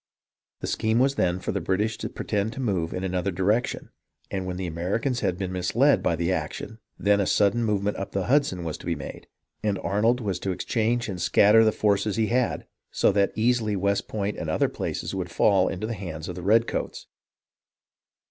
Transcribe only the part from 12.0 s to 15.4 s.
he had, so that easily West Point and other places would